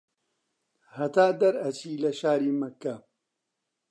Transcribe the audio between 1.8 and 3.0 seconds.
لە شاری مەککە